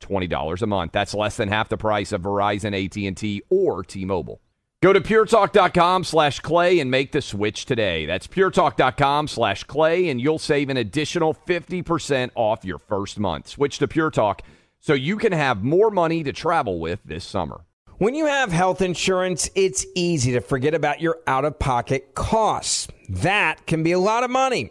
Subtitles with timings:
[0.00, 0.92] $20 a month.
[0.92, 4.40] That's less than half the price of Verizon, AT&T, or T-Mobile.
[4.82, 8.04] Go to puretalk.com slash clay and make the switch today.
[8.04, 13.48] That's puretalk.com slash clay, and you'll save an additional 50% off your first month.
[13.48, 14.42] Switch to Pure Talk
[14.78, 17.62] so you can have more money to travel with this summer.
[17.98, 22.86] When you have health insurance, it's easy to forget about your out of pocket costs.
[23.08, 24.70] That can be a lot of money,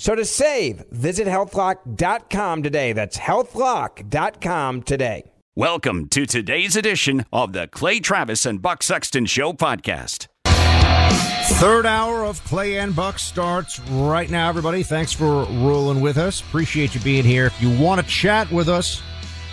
[0.00, 2.94] So to save, visit healthlock.com today.
[2.94, 5.30] That's healthlock.com today.
[5.54, 10.28] Welcome to today's edition of the Clay Travis and Buck Sexton Show podcast.
[11.58, 14.82] Third hour of Clay and Buck starts right now, everybody.
[14.82, 16.40] Thanks for rolling with us.
[16.40, 17.44] Appreciate you being here.
[17.44, 19.02] If you want to chat with us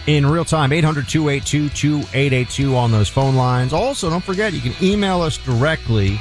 [0.05, 3.73] in real time, 800 282 2882 on those phone lines.
[3.73, 6.17] Also, don't forget, you can email us directly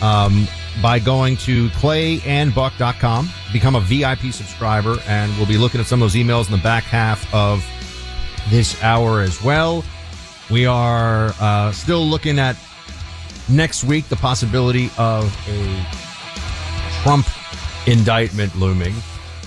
[0.00, 0.48] um,
[0.80, 6.12] by going to clayandbuck.com, become a VIP subscriber, and we'll be looking at some of
[6.12, 7.64] those emails in the back half of
[8.48, 9.84] this hour as well.
[10.50, 12.56] We are uh, still looking at
[13.48, 17.26] next week the possibility of a Trump
[17.86, 18.94] indictment looming.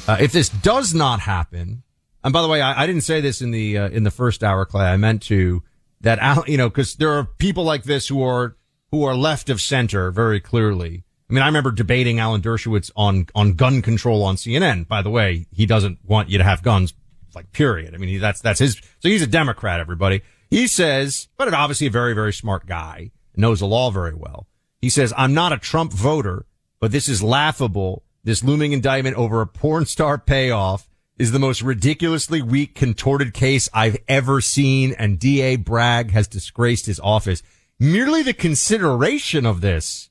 [0.07, 1.83] Uh, if this does not happen,
[2.23, 4.43] and by the way, I, I didn't say this in the uh, in the first
[4.43, 4.85] hour, Clay.
[4.85, 5.63] I meant to
[6.01, 8.55] that you know because there are people like this who are
[8.91, 11.03] who are left of center very clearly.
[11.35, 14.87] I mean, I remember debating Alan Dershowitz on on gun control on CNN.
[14.87, 16.93] By the way, he doesn't want you to have guns,
[17.33, 17.93] like period.
[17.93, 18.79] I mean, he, that's that's his.
[18.99, 19.81] So he's a Democrat.
[19.81, 20.21] Everybody.
[20.49, 24.47] He says, but obviously a very very smart guy knows the law very well.
[24.79, 26.45] He says, I'm not a Trump voter,
[26.79, 28.03] but this is laughable.
[28.23, 30.87] This looming indictment over a porn star payoff
[31.17, 34.95] is the most ridiculously weak, contorted case I've ever seen.
[34.97, 37.43] And DA Bragg has disgraced his office.
[37.77, 40.09] Merely the consideration of this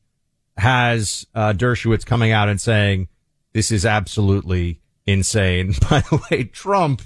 [0.56, 3.08] has uh, Dershowitz coming out and saying,
[3.52, 5.74] this is absolutely insane.
[5.90, 7.02] By the way, Trump,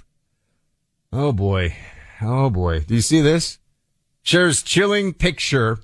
[1.12, 1.76] oh boy,
[2.22, 2.80] oh boy.
[2.80, 3.58] Do you see this?
[4.22, 5.78] Shares chilling picture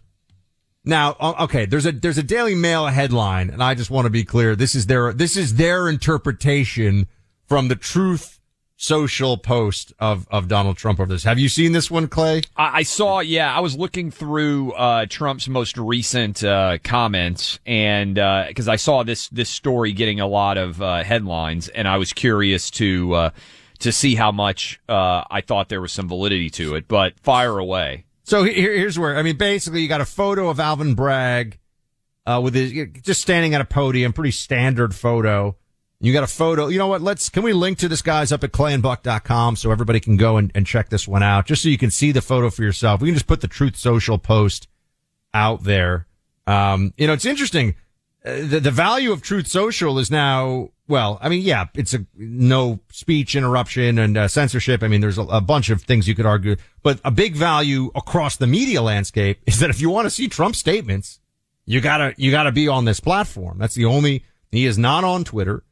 [0.85, 4.25] now, okay, there's a there's a Daily Mail headline, and I just want to be
[4.25, 4.55] clear.
[4.55, 7.07] This is their this is their interpretation
[7.47, 8.39] from the Truth
[8.77, 11.23] Social post of of Donald Trump over this.
[11.23, 12.43] Have you seen this one, Clay?
[12.57, 13.21] I, I saw.
[13.21, 18.77] Yeah, I was looking through uh, Trump's most recent uh, comments, and because uh, I
[18.77, 23.15] saw this this story getting a lot of uh, headlines, and I was curious to
[23.15, 23.31] uh,
[23.79, 26.89] to see how much uh, I thought there was some validity to it.
[26.89, 28.06] But fire away.
[28.25, 31.59] So here, here's where I mean, basically, you got a photo of Alvin Bragg
[32.27, 35.56] uh, with his just standing at a podium, pretty standard photo.
[36.00, 36.69] You got a photo.
[36.69, 37.03] You know what?
[37.03, 40.50] Let's can we link to this guy's up at clayandbuck.com so everybody can go and,
[40.55, 43.00] and check this one out, just so you can see the photo for yourself.
[43.00, 44.69] We can just put the Truth Social post
[45.32, 46.06] out there.
[46.47, 47.77] Um, you know, it's interesting.
[48.25, 52.05] Uh, the, the value of Truth Social is now well, I mean, yeah, it's a
[52.15, 54.82] no speech interruption and uh, censorship.
[54.82, 57.90] I mean, there's a, a, bunch of things you could argue, but a big value
[57.94, 61.20] across the media landscape is that if you want to see Trump statements,
[61.64, 63.58] you gotta, you gotta be on this platform.
[63.58, 65.62] That's the only, he is not on Twitter.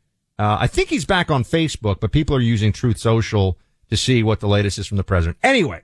[0.42, 3.56] Uh, I think he's back on Facebook, but people are using Truth Social
[3.90, 5.38] to see what the latest is from the president.
[5.40, 5.82] Anyway,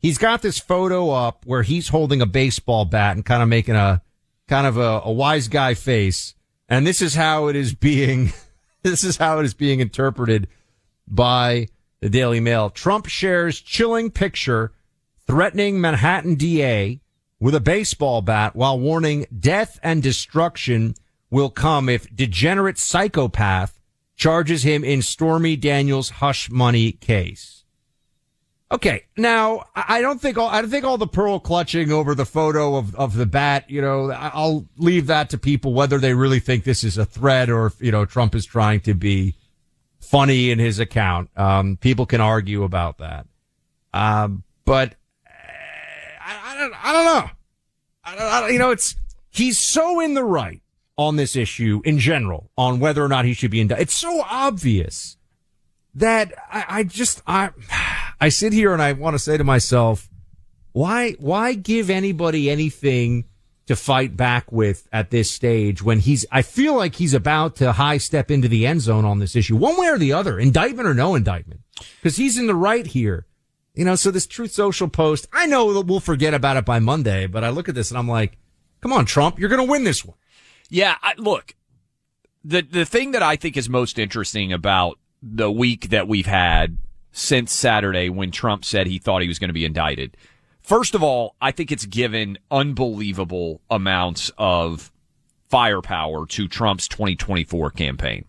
[0.00, 3.76] he's got this photo up where he's holding a baseball bat and kind of making
[3.76, 4.02] a,
[4.48, 6.34] kind of a, a wise guy face.
[6.68, 8.32] And this is how it is being
[8.82, 10.48] this is how it is being interpreted
[11.06, 11.68] by
[12.00, 12.70] the Daily Mail.
[12.70, 14.72] Trump shares chilling picture
[15.24, 17.00] threatening Manhattan DA
[17.38, 20.96] with a baseball bat while warning death and destruction
[21.30, 23.73] will come if degenerate psychopath
[24.16, 27.64] charges him in Stormy Daniels hush money case.
[28.72, 32.24] Okay, now I don't think all I don't think all the pearl clutching over the
[32.24, 33.70] photo of, of the bat.
[33.70, 37.50] You know, I'll leave that to people whether they really think this is a threat
[37.50, 39.36] or if you know Trump is trying to be
[40.00, 41.30] funny in his account.
[41.36, 43.26] Um, people can argue about that,
[43.92, 44.94] um, but
[46.20, 47.30] I, I, don't I don't know.
[48.02, 48.96] I don't, I don't, you know, it's
[49.30, 50.62] he's so in the right
[50.96, 53.82] on this issue in general on whether or not he should be indicted.
[53.82, 55.16] It's so obvious
[55.94, 57.50] that I, I just I
[58.20, 60.08] I sit here and I want to say to myself,
[60.72, 63.24] why why give anybody anything
[63.66, 67.72] to fight back with at this stage when he's I feel like he's about to
[67.72, 70.88] high step into the end zone on this issue, one way or the other, indictment
[70.88, 71.60] or no indictment,
[72.00, 73.26] because he's in the right here.
[73.74, 77.26] You know, so this Truth Social post, I know we'll forget about it by Monday,
[77.26, 78.38] but I look at this and I'm like,
[78.80, 80.16] come on, Trump, you're going to win this one.
[80.70, 81.54] Yeah, I, look,
[82.44, 86.78] the the thing that I think is most interesting about the week that we've had
[87.12, 90.16] since Saturday when Trump said he thought he was going to be indicted.
[90.62, 94.90] First of all, I think it's given unbelievable amounts of
[95.48, 98.24] firepower to Trump's 2024 campaign.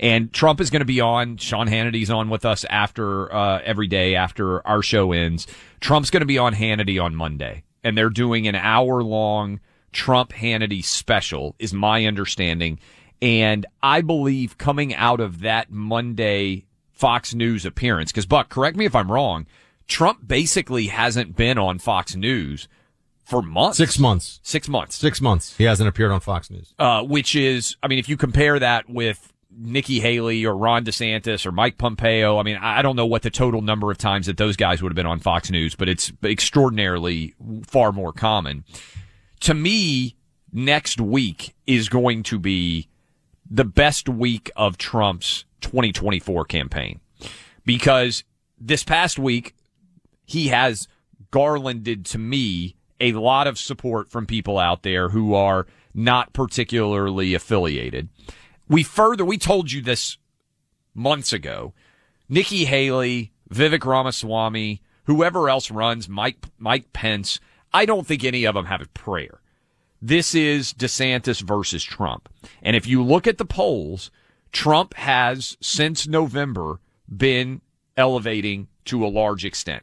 [0.00, 1.36] And Trump is going to be on.
[1.36, 5.46] Sean Hannity's on with us after uh, every day after our show ends.
[5.80, 9.60] Trump's going to be on Hannity on Monday, and they're doing an hour long
[9.92, 12.78] Trump Hannity special, is my understanding.
[13.20, 18.84] And I believe coming out of that Monday Fox News appearance, because Buck, correct me
[18.84, 19.46] if I'm wrong,
[19.86, 22.68] Trump basically hasn't been on Fox News
[23.24, 23.78] for months.
[23.78, 24.40] Six months.
[24.42, 24.96] Six months.
[24.96, 25.56] Six months.
[25.56, 26.74] He hasn't appeared on Fox News.
[26.78, 31.44] Uh, which is, I mean, if you compare that with Nikki Haley or Ron DeSantis
[31.44, 34.36] or Mike Pompeo, I mean, I don't know what the total number of times that
[34.36, 37.34] those guys would have been on Fox News, but it's extraordinarily
[37.66, 38.64] far more common.
[39.40, 40.16] To me,
[40.52, 42.88] next week is going to be
[43.50, 47.00] the best week of Trump's 2024 campaign
[47.64, 48.24] because
[48.60, 49.54] this past week
[50.24, 50.88] he has
[51.30, 57.34] garlanded to me a lot of support from people out there who are not particularly
[57.34, 58.08] affiliated.
[58.68, 60.18] We further, we told you this
[60.94, 61.74] months ago.
[62.28, 67.40] Nikki Haley, Vivek Ramaswamy, whoever else runs, Mike, Mike Pence,
[67.72, 69.40] I don't think any of them have a prayer.
[70.00, 72.28] This is DeSantis versus Trump.
[72.62, 74.10] And if you look at the polls,
[74.52, 76.80] Trump has since November
[77.14, 77.60] been
[77.96, 79.82] elevating to a large extent.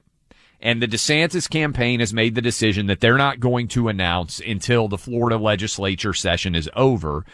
[0.62, 4.88] And the DeSantis campaign has made the decision that they're not going to announce until
[4.88, 7.26] the Florida legislature session is over.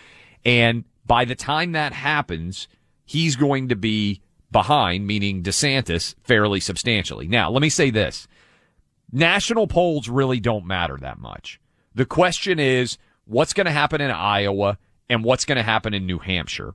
[0.44, 2.68] And by the time that happens,
[3.06, 4.22] he's going to be
[4.52, 7.28] behind, meaning DeSantis, fairly substantially.
[7.28, 8.28] Now, let me say this.
[9.12, 11.60] National polls really don't matter that much.
[11.94, 14.78] The question is what's going to happen in Iowa
[15.10, 16.74] and what's going to happen in New Hampshire?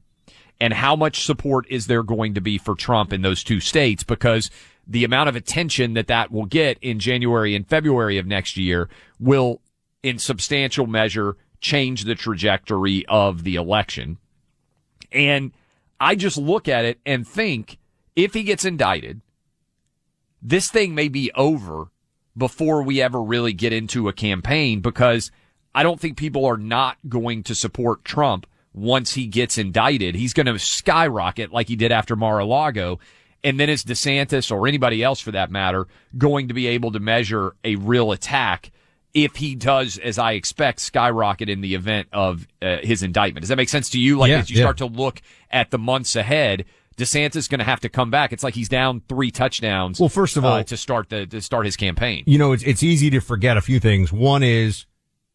[0.60, 4.04] And how much support is there going to be for Trump in those two states?
[4.04, 4.50] Because
[4.86, 8.88] the amount of attention that that will get in January and February of next year
[9.18, 9.60] will,
[10.02, 14.18] in substantial measure, change the trajectory of the election.
[15.12, 15.52] And
[15.98, 17.78] I just look at it and think
[18.14, 19.20] if he gets indicted,
[20.40, 21.88] this thing may be over
[22.36, 25.30] before we ever really get into a campaign because
[25.74, 30.14] I don't think people are not going to support Trump once he gets indicted.
[30.14, 32.98] He's going to skyrocket like he did after Mar-a-Lago.
[33.42, 37.00] And then is DeSantis or anybody else for that matter going to be able to
[37.00, 38.70] measure a real attack
[39.14, 43.42] if he does, as I expect, skyrocket in the event of uh, his indictment?
[43.42, 44.18] Does that make sense to you?
[44.18, 44.64] Like yeah, as you yeah.
[44.64, 46.66] start to look at the months ahead,
[46.96, 48.32] DeSantis is going to have to come back.
[48.32, 50.00] It's like he's down three touchdowns.
[50.00, 52.24] Well, first of all, uh, to start the to start his campaign.
[52.26, 54.12] You know, it's it's easy to forget a few things.
[54.12, 54.86] One is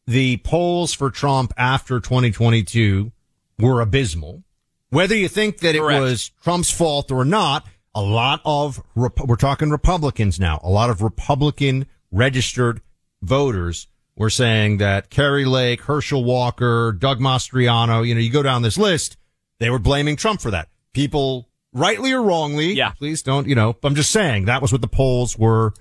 [0.08, 3.12] the polls for Trump after 2022
[3.60, 4.44] were abysmal.
[4.90, 9.70] Whether you think that it was Trump's fault or not, a lot of we're talking
[9.70, 10.60] Republicans now.
[10.64, 12.82] A lot of Republican registered
[13.22, 18.62] voters were saying that Kari Lake, Herschel Walker, Doug Mastriano, you know, you go down
[18.62, 19.18] this list,
[19.60, 20.70] they were blaming Trump for that.
[20.94, 22.92] People, rightly or wrongly, Yeah.
[22.92, 25.74] please don't, you know, I'm just saying that was what the polls were,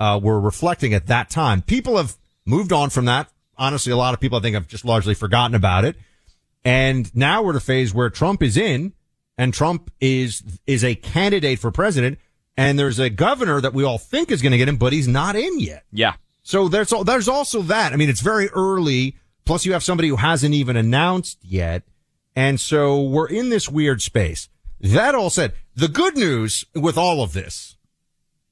[0.00, 1.62] uh, were reflecting at that time.
[1.62, 3.30] People have moved on from that.
[3.56, 5.96] Honestly, a lot of people I think have just largely forgotten about it.
[6.64, 8.92] And now we're at a phase where Trump is in
[9.36, 12.18] and Trump is, is a candidate for president.
[12.56, 15.06] And there's a governor that we all think is going to get him, but he's
[15.08, 15.84] not in yet.
[15.92, 16.14] Yeah.
[16.42, 17.92] So there's there's also that.
[17.92, 19.16] I mean, it's very early.
[19.44, 21.82] Plus, you have somebody who hasn't even announced yet,
[22.34, 24.48] and so we're in this weird space.
[24.80, 27.76] That all said, the good news with all of this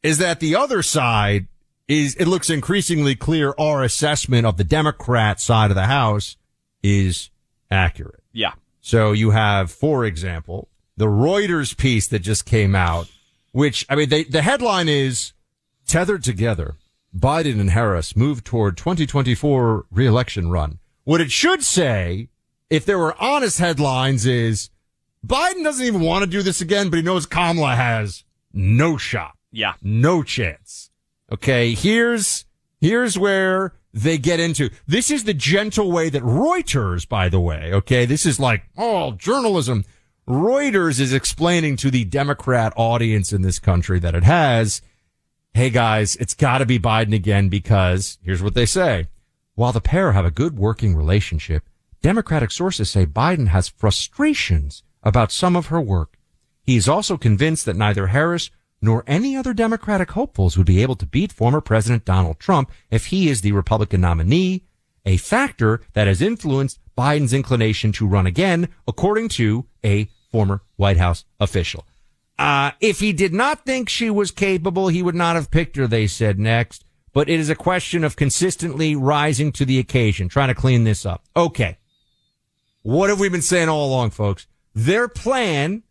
[0.03, 1.47] is that the other side
[1.89, 2.15] is.
[2.17, 6.37] It looks increasingly clear our assessment of the Democrat side of the House
[6.83, 7.31] is
[7.71, 8.23] accurate.
[8.33, 8.53] Yeah.
[8.81, 13.09] So you have, for example, the Reuters piece that just came out,
[13.53, 15.33] which, I mean, they, the headline is
[15.87, 16.77] tethered together.
[17.17, 20.79] Biden and Harris move toward 2024 reelection run.
[21.05, 22.29] What it should say,
[22.69, 24.71] if there were honest headlines is
[25.25, 29.37] Biden doesn't even want to do this again, but he knows Kamala has no shot.
[29.53, 29.75] Yeah.
[29.83, 30.91] No chance.
[31.31, 31.75] Okay.
[31.75, 32.45] Here's,
[32.81, 34.69] here's where they get into.
[34.87, 39.13] This is the gentle way that Reuters, by the way, okay, this is like, oh,
[39.13, 39.85] journalism.
[40.29, 44.83] Reuters is explaining to the Democrat audience in this country that it has,
[45.55, 49.07] hey guys, it's got to be Biden again because here's what they say.
[49.55, 51.63] While the pair have a good working relationship,
[52.03, 56.19] Democratic sources say Biden has frustrations about some of her work.
[56.65, 58.51] He is also convinced that neither Harris
[58.83, 63.07] nor any other Democratic hopefuls would be able to beat former President Donald Trump if
[63.07, 64.65] he is the Republican nominee,
[65.05, 70.97] a factor that has influenced Biden's inclination to run again, according to a former White
[70.97, 71.87] House official.
[72.37, 75.87] Uh, if he did not think she was capable, he would not have picked her,
[75.87, 76.85] they said next.
[77.13, 81.07] But it is a question of consistently rising to the occasion, trying to clean this
[81.07, 81.25] up.
[81.37, 81.79] Okay.
[82.83, 84.49] What have we been saying all along, folks?
[84.77, 85.83] Their plan,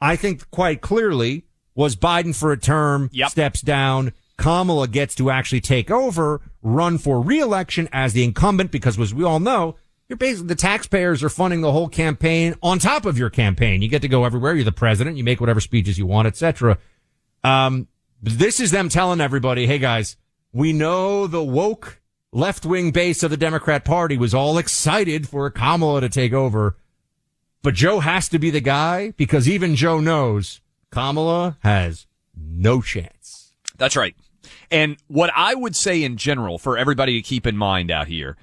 [0.00, 3.30] I think quite clearly, was Biden for a term, Yep.
[3.30, 4.12] steps down.
[4.38, 9.22] Kamala gets to actually take over, run for reelection as the incumbent, because as we
[9.22, 9.76] all know,
[10.08, 13.82] you're basically the taxpayers are funding the whole campaign on top of your campaign.
[13.82, 14.54] You get to go everywhere.
[14.54, 15.16] You're the president.
[15.18, 16.78] You make whatever speeches you want, etc.
[17.44, 17.86] Um,
[18.22, 20.16] this is them telling everybody, hey guys,
[20.52, 22.00] we know the woke
[22.32, 26.76] left wing base of the Democrat Party was all excited for Kamala to take over,
[27.62, 33.54] but Joe has to be the guy because even Joe knows Kamala has no chance.
[33.78, 34.16] That's right.
[34.70, 38.36] And what I would say in general for everybody to keep in mind out here,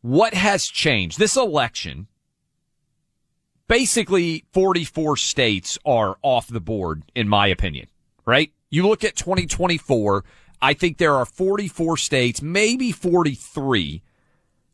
[0.00, 1.18] what has changed?
[1.18, 2.08] This election,
[3.68, 7.86] basically 44 states are off the board, in my opinion,
[8.26, 8.52] right?
[8.70, 10.24] You look at 2024,
[10.60, 14.02] I think there are 44 states, maybe 43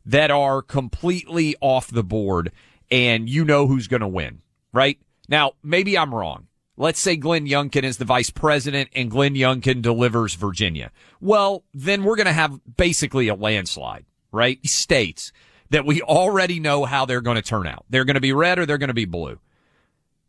[0.06, 2.52] that are completely off the board
[2.90, 4.40] and you know who's going to win,
[4.72, 4.98] right?
[5.28, 6.46] Now, maybe I'm wrong.
[6.76, 10.92] Let's say Glenn Youngkin is the vice president and Glenn Youngkin delivers Virginia.
[11.20, 14.64] Well, then we're going to have basically a landslide, right?
[14.64, 15.32] States
[15.70, 17.84] that we already know how they're going to turn out.
[17.90, 19.40] They're going to be red or they're going to be blue.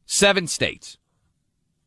[0.06, 0.98] Seven states.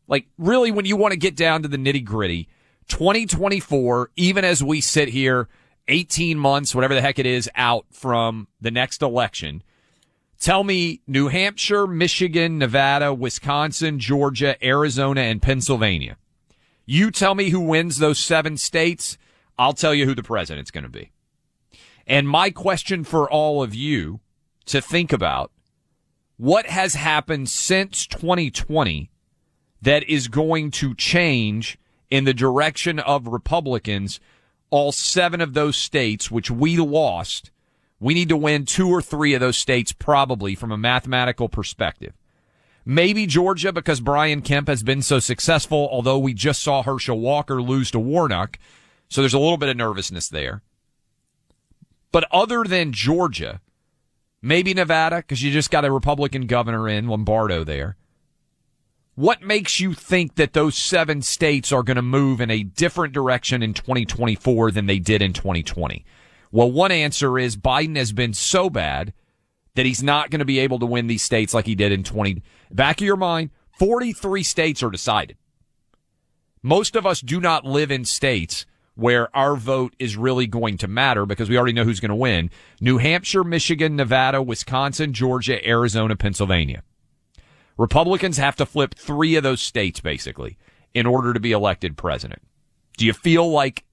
[0.06, 2.48] Like really, when you want to get down to the nitty gritty,
[2.88, 5.48] 2024, even as we sit here
[5.88, 9.62] 18 months, whatever the heck it is, out from the next election,
[10.42, 16.16] tell me New Hampshire, Michigan, Nevada, Wisconsin, Georgia, Arizona, and Pennsylvania.
[16.84, 19.16] You tell me who wins those seven states.
[19.56, 21.12] I'll tell you who the president's going to be.
[22.08, 24.18] And my question for all of you
[24.66, 25.52] to think about
[26.36, 29.10] what has happened since 2020
[29.80, 31.78] that is going to change
[32.10, 34.18] in the direction of Republicans,
[34.70, 37.51] all seven of those states, which we lost,
[38.02, 42.12] we need to win two or three of those states probably from a mathematical perspective.
[42.84, 47.62] Maybe Georgia because Brian Kemp has been so successful, although we just saw Herschel Walker
[47.62, 48.58] lose to Warnock.
[49.08, 50.62] So there's a little bit of nervousness there.
[52.10, 53.60] But other than Georgia,
[54.42, 57.96] maybe Nevada because you just got a Republican governor in Lombardo there.
[59.14, 63.14] What makes you think that those seven states are going to move in a different
[63.14, 66.04] direction in 2024 than they did in 2020?
[66.52, 69.14] Well, one answer is Biden has been so bad
[69.74, 72.04] that he's not going to be able to win these states like he did in
[72.04, 72.42] 20.
[72.70, 75.38] Back of your mind, 43 states are decided.
[76.62, 80.86] Most of us do not live in states where our vote is really going to
[80.86, 82.50] matter because we already know who's going to win.
[82.80, 86.82] New Hampshire, Michigan, Nevada, Wisconsin, Georgia, Arizona, Pennsylvania.
[87.78, 90.58] Republicans have to flip three of those states basically
[90.92, 92.42] in order to be elected president.
[92.98, 93.84] Do you feel like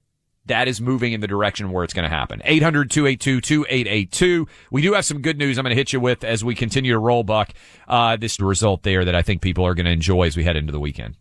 [0.46, 2.40] that is moving in the direction where it's going to happen?
[2.44, 4.48] 800-282-2882.
[4.70, 6.92] We do have some good news I'm going to hit you with as we continue
[6.92, 7.52] to roll buck,
[7.86, 10.56] uh, this result there that I think people are going to enjoy as we head
[10.56, 11.16] into the weekend.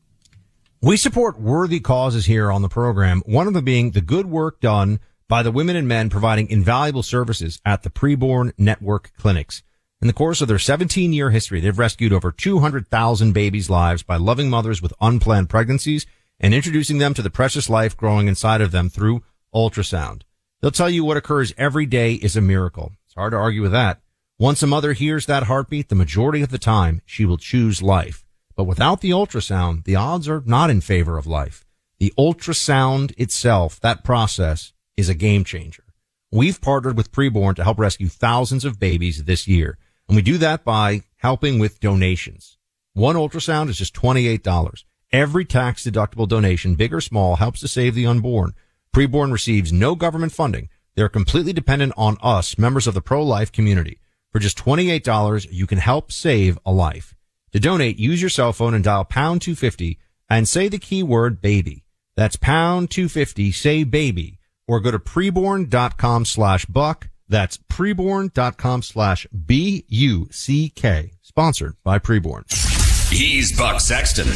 [0.82, 4.62] We support worthy causes here on the program, one of them being the good work
[4.62, 9.62] done by the women and men providing invaluable services at the preborn network clinics.
[10.02, 14.16] In the course of their 17 year history, they've rescued over 200,000 babies' lives by
[14.16, 16.06] loving mothers with unplanned pregnancies
[16.39, 20.22] and introducing them to the precious life growing inside of them through ultrasound.
[20.62, 22.91] They'll tell you what occurs every day is a miracle.
[23.05, 24.01] It's hard to argue with that.
[24.38, 28.25] Once a mother hears that heartbeat, the majority of the time she will choose life.
[28.55, 31.65] But without the ultrasound, the odds are not in favor of life.
[32.00, 35.84] The ultrasound itself, that process, is a game changer.
[36.31, 39.77] We've partnered with Preborn to help rescue thousands of babies this year.
[40.08, 42.58] And we do that by helping with donations.
[42.93, 44.84] One ultrasound is just $28.
[45.12, 48.54] Every tax deductible donation, big or small, helps to save the unborn.
[48.96, 50.70] Preborn receives no government funding.
[50.96, 54.01] They're completely dependent on us, members of the pro-life community.
[54.32, 57.16] For just $28, you can help save a life.
[57.54, 59.98] To donate, use your cell phone and dial pound 250
[60.30, 61.86] and say the keyword baby.
[62.16, 64.38] That's pound 250, say baby,
[64.68, 67.10] or go to preborn.com slash buck.
[67.28, 71.12] That's preborn.com slash B-U-C-K.
[71.24, 72.69] Sponsored by Preborn.
[73.12, 74.28] He's Buck Sexton.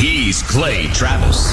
[0.00, 1.52] He's Clay Travis.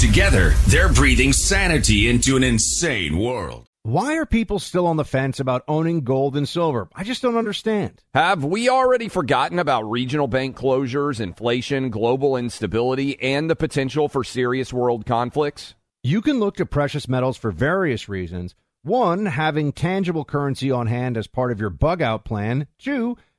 [0.00, 3.66] Together, they're breathing sanity into an insane world.
[3.82, 6.88] Why are people still on the fence about owning gold and silver?
[6.94, 8.02] I just don't understand.
[8.14, 14.24] Have we already forgotten about regional bank closures, inflation, global instability, and the potential for
[14.24, 15.74] serious world conflicts?
[16.02, 18.54] You can look to precious metals for various reasons.
[18.82, 22.66] One, having tangible currency on hand as part of your bug out plan.
[22.78, 23.18] Two,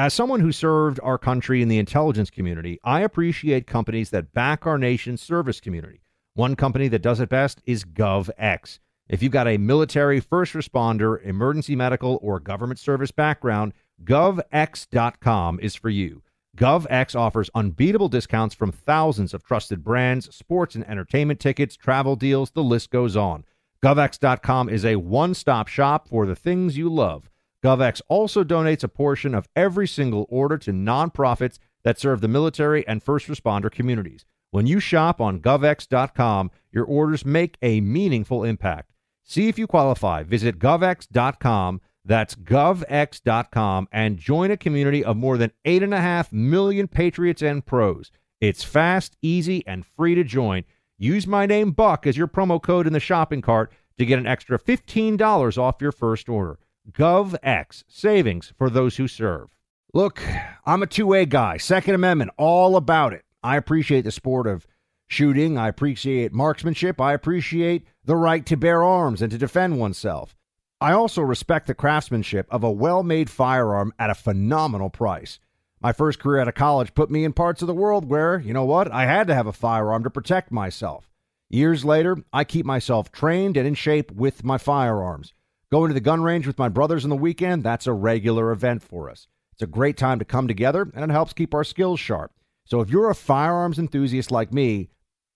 [0.00, 4.66] As someone who served our country in the intelligence community, I appreciate companies that back
[4.66, 6.00] our nation's service community.
[6.32, 8.78] One company that does it best is GovX.
[9.10, 15.74] If you've got a military, first responder, emergency medical, or government service background, govx.com is
[15.74, 16.22] for you.
[16.56, 22.52] GovX offers unbeatable discounts from thousands of trusted brands, sports and entertainment tickets, travel deals,
[22.52, 23.44] the list goes on.
[23.84, 27.28] GovX.com is a one stop shop for the things you love.
[27.62, 32.86] GovX also donates a portion of every single order to nonprofits that serve the military
[32.86, 34.24] and first responder communities.
[34.50, 38.92] When you shop on GovX.com, your orders make a meaningful impact.
[39.24, 40.22] See if you qualify.
[40.22, 47.64] Visit GovX.com that's govx.com and join a community of more than 8.5 million patriots and
[47.64, 48.10] pros.
[48.40, 50.64] It's fast, easy, and free to join.
[50.98, 54.26] Use my name Buck as your promo code in the shopping cart to get an
[54.26, 56.58] extra $15 off your first order.
[56.92, 59.48] GovX, savings for those who serve.
[59.92, 60.22] Look,
[60.64, 63.24] I'm a 2A guy, Second Amendment, all about it.
[63.42, 64.66] I appreciate the sport of
[65.08, 70.36] shooting, I appreciate marksmanship, I appreciate the right to bear arms and to defend oneself.
[70.80, 75.38] I also respect the craftsmanship of a well made firearm at a phenomenal price.
[75.82, 78.52] My first career out of college put me in parts of the world where, you
[78.52, 81.10] know what, I had to have a firearm to protect myself.
[81.48, 85.32] Years later, I keep myself trained and in shape with my firearms.
[85.72, 88.82] Going to the gun range with my brothers on the weekend, that's a regular event
[88.82, 89.28] for us.
[89.52, 92.32] It's a great time to come together and it helps keep our skills sharp.
[92.64, 94.88] So if you're a firearms enthusiast like me,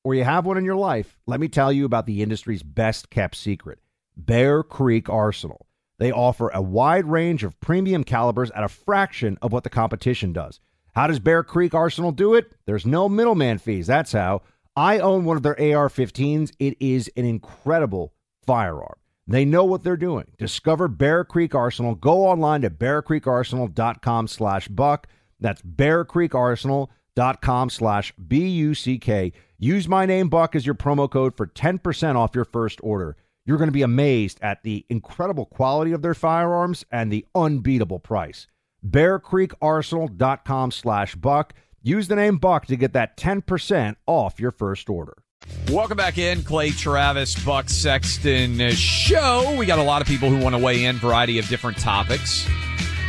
[0.03, 3.11] or you have one in your life, let me tell you about the industry's best
[3.11, 3.79] kept secret.
[4.17, 5.69] Bear Creek Arsenal.
[5.99, 10.33] They offer a wide range of premium calibers at a fraction of what the competition
[10.33, 10.59] does.
[10.97, 12.57] How does Bear Creek Arsenal do it?
[12.67, 13.87] There's no middleman fees.
[13.87, 14.43] That's how.
[14.75, 16.51] I own one of their AR 15s.
[16.59, 18.13] It is an incredible
[18.45, 18.97] firearm.
[19.27, 20.27] They know what they're doing.
[20.39, 21.95] Discover Bear Creek Arsenal.
[21.95, 25.07] Go online to bearcreekarsenal.com slash buck.
[25.41, 29.33] That's bearcreekarsenal.com slash B-U-C-K.
[29.59, 33.17] Use my name, Buck, as your promo code for 10% off your first order.
[33.47, 38.01] You're going to be amazed at the incredible quality of their firearms and the unbeatable
[38.01, 38.47] price.
[38.87, 41.55] BearCreekArsenal.com slash Buck.
[41.83, 45.24] Use the name Buck to get that 10% off your first order.
[45.71, 49.55] Welcome back in, Clay Travis, Buck Sexton show.
[49.59, 52.47] We got a lot of people who want to weigh in, variety of different topics.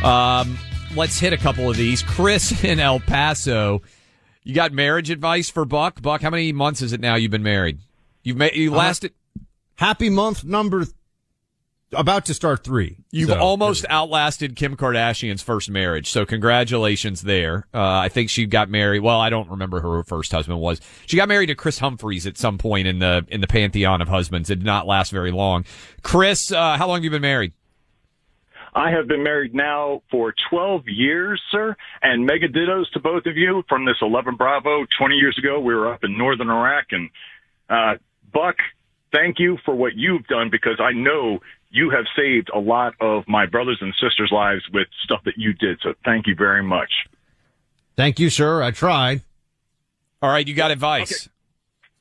[0.02, 0.58] Um,
[0.94, 2.02] let's hit a couple of these.
[2.02, 3.82] Chris in El Paso,
[4.42, 6.00] you got marriage advice for Buck?
[6.00, 7.78] Buck, how many months is it now you've been married?
[8.22, 9.12] You've ma- you lasted.
[9.38, 9.42] Uh,
[9.76, 10.86] happy month number
[11.96, 12.98] about to start three.
[13.10, 17.66] You've so, almost outlasted Kim Kardashian's first marriage, so congratulations there.
[17.74, 19.00] Uh, I think she got married.
[19.00, 20.80] Well, I don't remember who her first husband was.
[21.06, 24.08] She got married to Kris Humphries at some point in the in the pantheon of
[24.08, 24.50] husbands.
[24.50, 25.64] It did not last very long.
[26.02, 27.52] Chris, uh, how long have you been married?
[28.76, 33.34] I have been married now for 12 years, sir, and mega dittos to both of
[33.34, 34.84] you from this 11 Bravo.
[34.98, 37.08] 20 years ago, we were up in northern Iraq, and
[37.70, 37.94] uh,
[38.34, 38.56] Buck,
[39.12, 41.38] thank you for what you've done because I know
[41.70, 45.52] you have saved a lot of my brothers and sisters' lives with stuff that you
[45.52, 45.78] did.
[45.82, 46.90] So thank you very much.
[47.96, 48.62] Thank you, sir.
[48.62, 49.22] I tried.
[50.22, 51.28] All right, you got advice.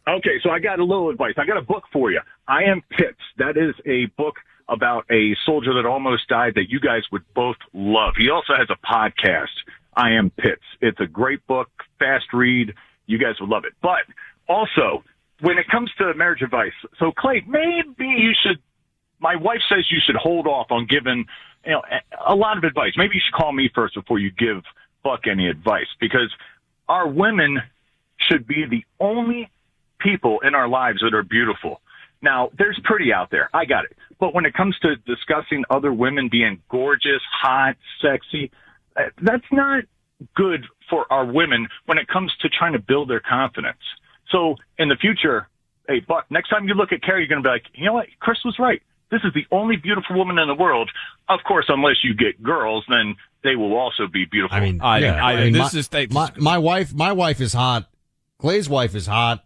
[0.07, 1.33] Okay, so I got a little advice.
[1.37, 2.21] I got a book for you.
[2.47, 3.19] I Am Pitts.
[3.37, 4.35] That is a book
[4.69, 8.13] about a soldier that almost died that you guys would both love.
[8.17, 9.53] He also has a podcast,
[9.95, 10.63] I Am Pitts.
[10.81, 12.73] It's a great book, fast read.
[13.07, 13.73] You guys would love it.
[13.81, 14.01] But
[14.47, 15.03] also,
[15.41, 18.59] when it comes to marriage advice, so Clay, maybe you should,
[19.25, 21.25] my wife says you should hold off on giving,
[21.65, 21.81] you know,
[22.27, 22.91] a lot of advice.
[22.95, 24.61] Maybe you should call me first before you give
[25.03, 26.31] Buck any advice because
[26.87, 27.59] our women
[28.17, 29.49] should be the only
[29.97, 31.81] people in our lives that are beautiful.
[32.21, 33.49] Now, there's pretty out there.
[33.51, 33.97] I got it.
[34.19, 38.51] But when it comes to discussing other women being gorgeous, hot, sexy,
[38.95, 39.85] uh, that's not
[40.35, 43.81] good for our women when it comes to trying to build their confidence.
[44.29, 45.47] So in the future,
[45.87, 47.93] hey, Buck, next time you look at Carrie, you're going to be like, you know
[47.93, 48.05] what?
[48.19, 48.83] Chris was right.
[49.11, 50.89] This is the only beautiful woman in the world.
[51.29, 54.57] Of course, unless you get girls, then they will also be beautiful.
[54.57, 56.93] I mean, I- yeah, I- mean, this my, is they- my my wife.
[56.93, 57.87] My wife is hot.
[58.39, 59.43] Clay's wife is hot.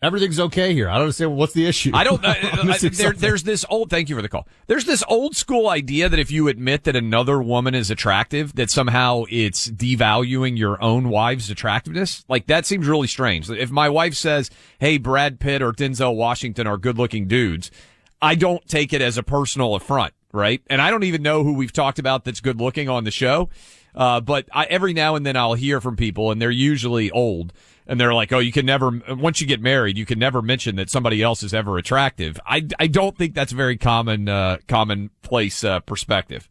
[0.00, 0.88] Everything's okay here.
[0.88, 1.90] I don't understand what's the issue.
[1.92, 2.24] I don't.
[2.28, 3.90] Uh, I'm uh, missing there, there's this old.
[3.90, 4.46] Thank you for the call.
[4.68, 8.70] There's this old school idea that if you admit that another woman is attractive, that
[8.70, 12.24] somehow it's devaluing your own wife's attractiveness.
[12.28, 13.50] Like that seems really strange.
[13.50, 17.72] If my wife says, "Hey, Brad Pitt or Denzel Washington are good-looking dudes,"
[18.20, 20.62] I don't take it as a personal affront, right?
[20.68, 23.48] And I don't even know who we've talked about that's good-looking on the show.
[23.94, 27.52] Uh, but I, every now and then I'll hear from people, and they're usually old,
[27.86, 29.00] and they're like, "Oh, you can never.
[29.08, 32.66] Once you get married, you can never mention that somebody else is ever attractive." I,
[32.78, 36.48] I don't think that's a very common uh, commonplace uh, perspective.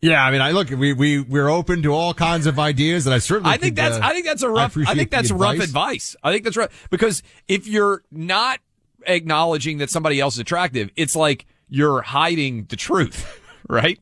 [0.00, 0.68] Yeah, I mean, I look.
[0.68, 3.50] We we we're open to all kinds of ideas, and I certainly.
[3.50, 4.60] I think could, that's uh, I think that's a rough.
[4.60, 5.68] I, appreciate think that's rough advice.
[5.68, 6.16] advice.
[6.22, 8.60] I think that's right because if you're not
[9.06, 13.98] acknowledging that somebody else is attractive, it's like you're hiding the truth, right?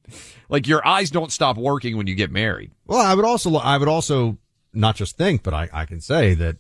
[0.49, 2.73] Like your eyes don't stop working when you get married.
[2.87, 4.39] Well, I would also, I would also
[4.73, 6.57] not just think, but I, I can say that,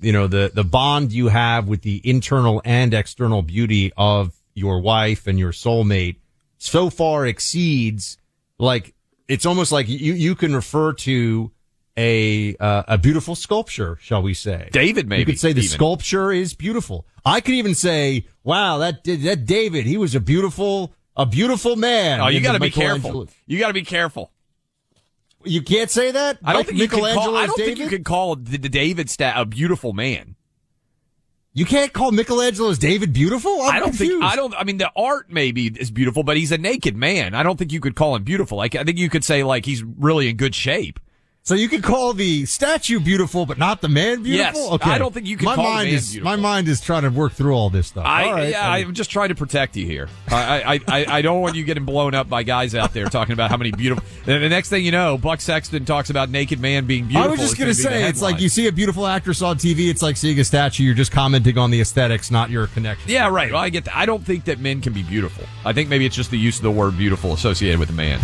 [0.00, 4.80] you know, the, the bond you have with the internal and external beauty of your
[4.80, 6.16] wife and your soulmate
[6.58, 8.18] so far exceeds,
[8.58, 8.94] like,
[9.28, 11.50] it's almost like you, you can refer to
[11.96, 14.68] a, uh, a beautiful sculpture, shall we say.
[14.72, 15.70] David, maybe You could say the even.
[15.70, 17.06] sculpture is beautiful.
[17.24, 22.20] I could even say, wow, that, that David, he was a beautiful, a beautiful man.
[22.20, 23.28] Oh, you got to be careful.
[23.46, 24.30] You got to be careful.
[25.44, 26.38] You can't say that.
[26.44, 27.00] I don't think you call.
[27.02, 27.78] Michelangelo's I don't think David?
[27.78, 30.36] you can call the, the David stat a beautiful man.
[31.52, 33.60] You can't call Michelangelo's David beautiful.
[33.62, 34.12] I'm I don't confused.
[34.12, 34.24] think.
[34.24, 34.54] I don't.
[34.54, 37.34] I mean, the art maybe is beautiful, but he's a naked man.
[37.34, 38.56] I don't think you could call him beautiful.
[38.56, 40.98] Like I think you could say like he's really in good shape.
[41.44, 44.60] So you can call the statue beautiful, but not the man beautiful.
[44.60, 44.72] Yes.
[44.74, 44.90] okay.
[44.92, 46.30] I don't think you can My call the mind is beautiful.
[46.30, 48.06] my mind is trying to work through all this stuff.
[48.06, 48.50] I, all right.
[48.50, 50.08] yeah, I mean, I'm just trying to protect you here.
[50.28, 53.32] I, I, I, I don't want you getting blown up by guys out there talking
[53.32, 54.04] about how many beautiful.
[54.24, 57.28] The next thing you know, Buck Sexton talks about naked man being beautiful.
[57.28, 59.90] I was just gonna say, it's like you see a beautiful actress on TV.
[59.90, 60.84] It's like seeing a statue.
[60.84, 63.10] You're just commenting on the aesthetics, not your connection.
[63.10, 63.50] Yeah, right.
[63.50, 63.96] Well, I get that.
[63.96, 65.44] I don't think that men can be beautiful.
[65.64, 68.20] I think maybe it's just the use of the word beautiful associated with a man.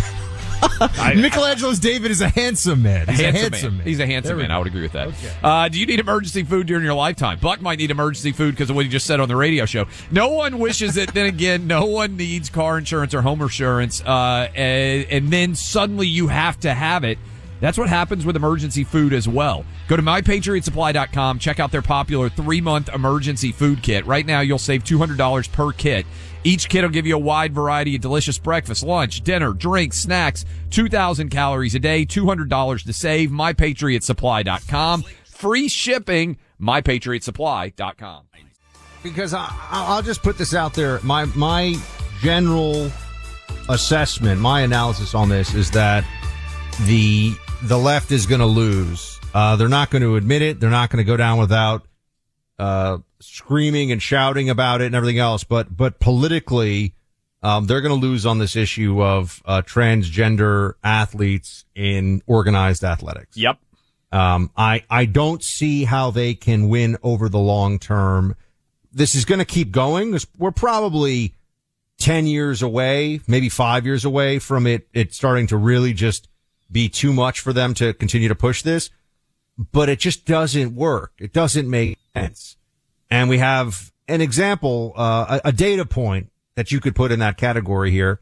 [1.16, 3.06] Michelangelo's David is a handsome man.
[3.08, 3.86] He's a handsome, man.
[3.86, 4.48] He's a handsome man.
[4.48, 4.54] go.
[4.54, 5.12] I would agree with that.
[5.42, 7.38] Uh, do you need emergency food during your lifetime?
[7.40, 9.86] Buck might need emergency food because of what he just said on the radio show.
[10.10, 11.14] No one wishes it.
[11.14, 14.00] then again, no one needs car insurance or home insurance.
[14.02, 17.18] Uh, and, and then suddenly you have to have it.
[17.60, 19.64] That's what happens with emergency food as well.
[19.88, 21.38] Go to mypatriotsupply.com.
[21.38, 24.06] Check out their popular three month emergency food kit.
[24.06, 26.06] Right now, you'll save $200 per kit.
[26.44, 30.44] Each kit will give you a wide variety of delicious breakfast, lunch, dinner, drinks, snacks,
[30.70, 33.30] 2,000 calories a day, $200 to save.
[33.30, 35.04] MyPatriotSupply.com.
[35.24, 36.38] Free shipping.
[36.60, 38.24] MyPatriotSupply.com.
[39.02, 41.00] because I, I'll just put this out there.
[41.02, 41.76] My my
[42.20, 42.90] general
[43.68, 46.04] assessment, my analysis on this is that
[46.82, 49.18] the the left is going to lose.
[49.34, 50.60] Uh, they're not going to admit it.
[50.60, 51.86] They're not going to go down without
[52.58, 55.44] uh, screaming and shouting about it and everything else.
[55.44, 56.94] But but politically,
[57.42, 63.36] um, they're going to lose on this issue of uh, transgender athletes in organized athletics.
[63.36, 63.58] Yep.
[64.10, 68.36] Um, I, I don't see how they can win over the long term.
[68.92, 70.18] This is going to keep going.
[70.38, 71.34] We're probably
[71.98, 76.28] 10 years away, maybe five years away from it, it starting to really just
[76.70, 78.90] be too much for them to continue to push this.
[79.72, 81.12] But it just doesn't work.
[81.18, 82.56] It doesn't make sense.
[83.10, 87.18] And we have an example, uh, a, a data point that you could put in
[87.20, 88.20] that category here.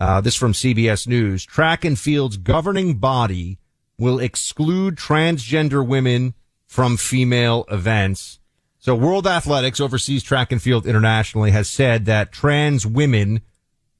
[0.00, 1.44] Uh, this from CBS News.
[1.44, 3.58] Track and field's governing body
[3.98, 6.34] will exclude transgender women
[6.66, 8.38] from female events.
[8.78, 13.40] So World Athletics oversees track and field internationally has said that trans women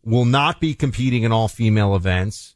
[0.04, 2.54] will not be competing in all female events.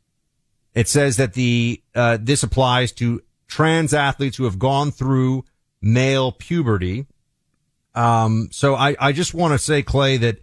[0.74, 5.44] It says that the uh, this applies to trans athletes who have gone through
[5.82, 7.06] male puberty.
[7.94, 10.38] Um, so I, I just want to say, Clay, that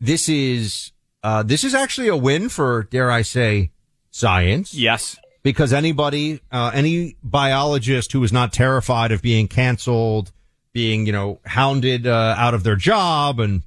[0.00, 3.70] this is uh, this is actually a win for, dare I say,
[4.10, 4.74] science.
[4.74, 5.16] Yes.
[5.42, 10.32] Because anybody, uh, any biologist who is not terrified of being canceled,
[10.72, 13.62] being, you know, hounded uh, out of their job and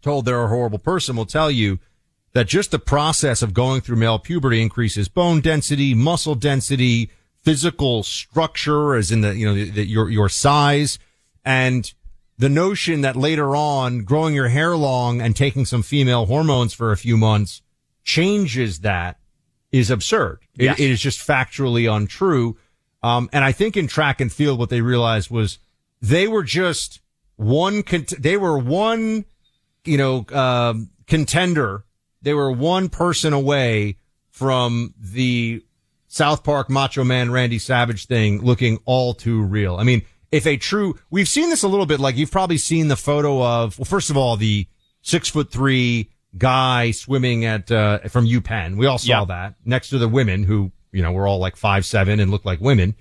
[0.00, 1.78] told they're a horrible person will tell you
[2.32, 7.10] that just the process of going through male puberty increases bone density, muscle density,
[7.42, 10.98] physical structure, as in the, you know, the, the, your, your size.
[11.44, 11.92] And
[12.38, 16.90] the notion that later on growing your hair long and taking some female hormones for
[16.90, 17.62] a few months
[18.04, 19.18] changes that
[19.70, 20.40] is absurd.
[20.56, 22.56] It, it is just factually untrue.
[23.02, 25.58] Um, and I think in track and field, what they realized was
[26.00, 27.00] they were just
[27.36, 29.24] one, cont- they were one,
[29.84, 31.84] you know, um, contender.
[32.22, 33.96] They were one person away
[34.30, 35.62] from the
[36.08, 39.76] South Park Macho Man Randy Savage thing looking all too real.
[39.76, 42.88] I mean, if a true, we've seen this a little bit, like you've probably seen
[42.88, 44.66] the photo of, well, first of all, the
[45.02, 48.76] six foot three guy swimming at, uh, from UPenn.
[48.76, 49.24] We all saw Yeah.
[49.26, 52.46] that next to the women who, you know, were all like five, seven and looked
[52.46, 52.94] like women.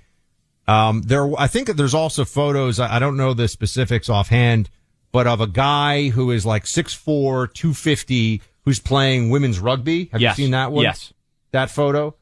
[0.68, 2.80] Um, there, I think there's also photos.
[2.80, 4.70] I don't know the specifics offhand,
[5.12, 10.10] but of a guy who is like 6'4", 250, who's playing women's rugby.
[10.12, 10.38] Have yes.
[10.38, 10.84] you seen that one?
[10.84, 11.14] Yes.
[11.52, 12.16] That photo.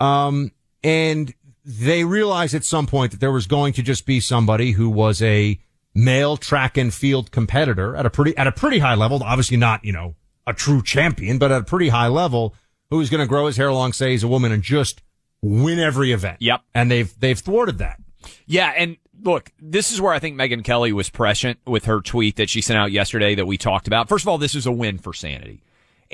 [0.00, 0.52] Um,
[0.82, 1.32] and
[1.64, 5.22] they realized at some point that there was going to just be somebody who was
[5.22, 5.58] a
[5.94, 9.22] male track and field competitor at a pretty, at a pretty high level.
[9.22, 10.14] Obviously not, you know,
[10.46, 12.54] a true champion, but at a pretty high level
[12.90, 15.00] who is going to grow his hair long, say he's a woman and just
[15.40, 16.38] win every event.
[16.40, 16.62] Yep.
[16.74, 17.98] And they've, they've thwarted that.
[18.46, 22.36] Yeah, and look, this is where I think Megyn Kelly was prescient with her tweet
[22.36, 24.08] that she sent out yesterday that we talked about.
[24.08, 25.62] First of all, this is a win for sanity.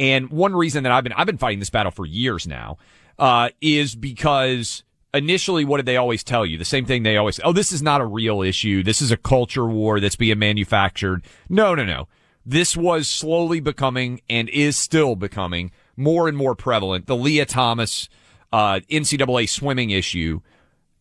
[0.00, 2.78] And one reason that I've been I've been fighting this battle for years now
[3.18, 4.82] uh, is because
[5.12, 6.56] initially, what did they always tell you?
[6.56, 8.82] The same thing they always oh, this is not a real issue.
[8.82, 11.22] This is a culture war that's being manufactured.
[11.50, 12.08] No, no, no.
[12.46, 17.06] This was slowly becoming and is still becoming more and more prevalent.
[17.06, 18.08] The Lia Thomas
[18.54, 20.40] uh, NCAA swimming issue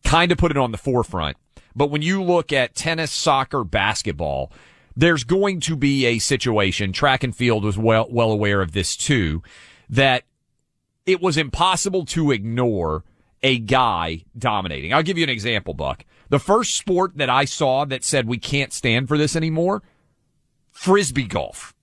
[0.04, 1.38] kind of put it on the forefront.
[1.74, 4.52] But when you look at tennis, soccer, basketball,
[5.00, 6.92] there's going to be a situation.
[6.92, 9.42] Track and field was well well aware of this too,
[9.88, 10.24] that
[11.06, 13.02] it was impossible to ignore
[13.42, 14.92] a guy dominating.
[14.92, 16.04] I'll give you an example, Buck.
[16.28, 19.82] The first sport that I saw that said we can't stand for this anymore,
[20.70, 21.74] frisbee golf.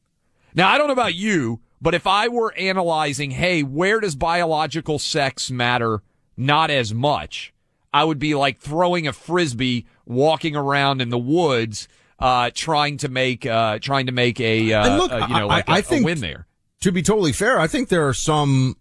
[0.53, 4.99] Now, I don't know about you, but if I were analyzing, hey, where does biological
[4.99, 6.03] sex matter?
[6.37, 7.51] Not as much.
[7.91, 11.87] I would be like throwing a frisbee, walking around in the woods,
[12.19, 15.69] uh, trying to make, uh, trying to make a, uh, look, you know, I- like
[15.69, 16.47] I a- a think- win there.
[16.81, 18.75] to be totally fair, I think there are some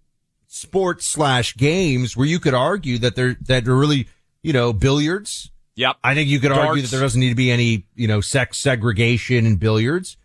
[0.46, 4.09] sports slash games where you could argue that they're, that are really,
[4.42, 5.51] you know, billiards.
[5.75, 5.96] Yep.
[6.03, 8.57] I think you could argue that there doesn't need to be any, you know, sex
[8.59, 10.16] segregation in billiards.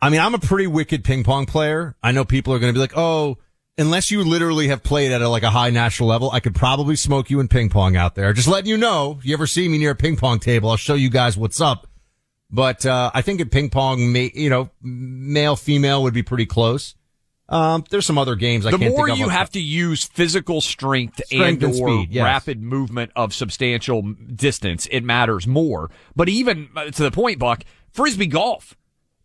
[0.00, 1.96] I mean, I'm a pretty wicked ping pong player.
[2.02, 3.38] I know people are going to be like, oh,
[3.78, 6.94] unless you literally have played at a, like a high national level, I could probably
[6.94, 8.32] smoke you in ping pong out there.
[8.32, 10.76] Just letting you know, if you ever see me near a ping pong table, I'll
[10.76, 11.88] show you guys what's up.
[12.52, 16.94] But, uh, I think at ping pong, you know, male, female would be pretty close.
[17.48, 19.18] Um, there's some other games I the can't more think of.
[19.18, 22.24] you have to use physical strength, Strength and, and or speed, yes.
[22.24, 25.90] rapid movement of substantial distance, it matters more.
[26.16, 28.76] But even uh, to the point, Buck, frisbee golf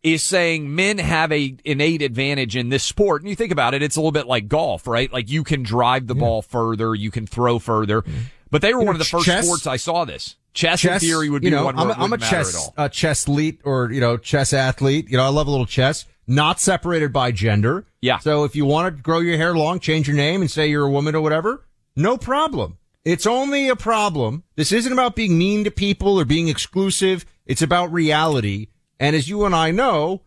[0.03, 3.21] is saying men have a innate advantage in this sport.
[3.21, 5.11] And you think about it, it's a little bit like golf, right?
[5.11, 8.03] Like you can drive the ball further, you can throw further.
[8.49, 10.35] But they were one of the first chess- sports I saw this.
[10.57, 13.27] Chess, in theory would be you know, one I'm, a- I'm a chess, a chess
[13.27, 15.07] elite or, you know, chess athlete.
[15.07, 17.85] You know, I love a little chess, not separated by gender.
[18.01, 18.17] Yeah.
[18.17, 20.87] So if you want to grow your hair long, change your name and say you're
[20.87, 21.63] a woman or whatever,
[21.95, 22.79] no problem.
[23.05, 24.43] It's only a problem.
[24.55, 27.23] This isn't about being mean to people or being exclusive.
[27.45, 28.67] It's about reality.
[28.99, 30.23] And as you and I know,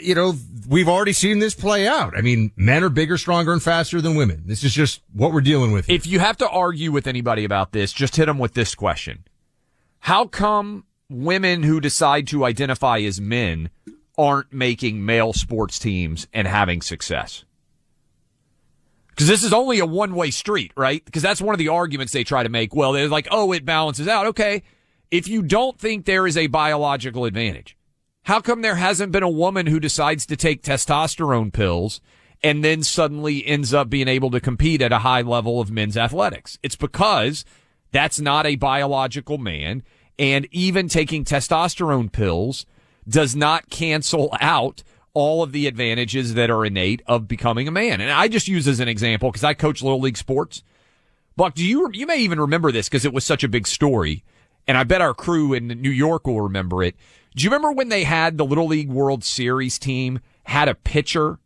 [0.00, 0.34] you know,
[0.68, 2.16] we've already seen this play out.
[2.16, 4.42] I mean, men are bigger, stronger, and faster than women.
[4.46, 5.86] This is just what we're dealing with.
[5.86, 5.96] here.
[5.96, 9.24] if you have to argue with anybody about this, just hit them with this question.
[10.00, 13.70] How come women who decide to identify as men
[14.18, 17.44] aren't making male sports teams and having success?
[19.08, 21.02] Because this is only a one way street, right?
[21.04, 22.74] Because that's one of the arguments they try to make.
[22.74, 24.26] Well, they're like, oh, it balances out.
[24.26, 24.62] Okay.
[25.10, 27.76] If you don't think there is a biological advantage,
[28.24, 32.00] how come there hasn't been a woman who decides to take testosterone pills
[32.42, 35.96] and then suddenly ends up being able to compete at a high level of men's
[35.96, 36.58] athletics?
[36.62, 37.44] It's because
[37.92, 39.82] that's not a biological man.
[40.18, 42.66] And even taking testosterone pills
[43.06, 44.82] does not cancel out
[45.12, 48.00] all of the advantages that are innate of becoming a man.
[48.00, 50.62] And I just use as an example because I coach little league sports.
[51.36, 54.24] Buck, do you you may even remember this because it was such a big story,
[54.66, 56.96] and I bet our crew in New York will remember it.
[57.34, 61.38] Do you remember when they had the Little League World Series team had a pitcher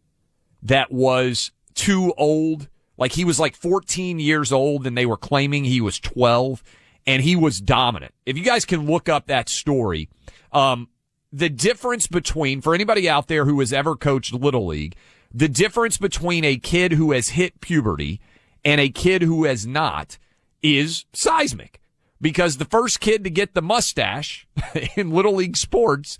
[0.63, 2.69] that was too old?
[2.99, 6.63] Like he was like 14 years old and they were claiming he was 12
[7.07, 8.13] and he was dominant.
[8.27, 10.11] If you guys can look up that story,
[10.53, 10.89] um,
[11.33, 14.95] the difference between, for anybody out there who has ever coached Little League,
[15.33, 18.21] the difference between a kid who has hit puberty
[18.63, 20.19] and a kid who has not
[20.63, 21.81] is seismic
[22.21, 24.47] because the first kid to get the mustache
[24.97, 26.19] in little league sports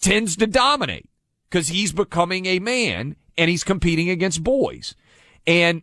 [0.00, 1.08] tends to dominate
[1.48, 4.94] because he's becoming a man and he's competing against boys.
[5.46, 5.82] And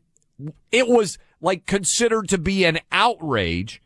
[0.71, 3.81] it was like considered to be an outrage.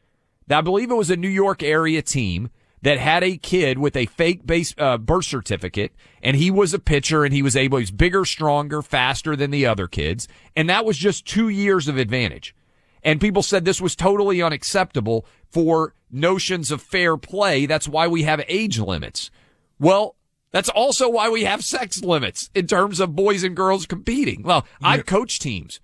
[0.50, 2.50] I believe it was a New York area team
[2.82, 6.78] that had a kid with a fake base uh, birth certificate, and he was a
[6.80, 10.86] pitcher, and he was able, he's bigger, stronger, faster than the other kids, and that
[10.86, 12.54] was just two years of advantage.
[13.02, 15.26] And people said this was totally unacceptable
[15.56, 17.66] for notions of fair play.
[17.66, 19.32] That's why we have age limits.
[19.80, 20.18] Well,
[20.52, 24.44] that's also why we have sex limits in terms of boys and girls competing.
[24.44, 25.80] Well, I've coached teams,